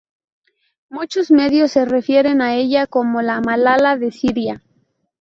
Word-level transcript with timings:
Muchos 0.89 1.29
medios 1.29 1.73
se 1.73 1.85
refieren 1.85 2.41
a 2.41 2.55
ella 2.55 2.87
como 2.87 3.21
la 3.21 3.39
"Malala 3.39 3.97
de 3.97 4.11
Siria". 4.11 4.63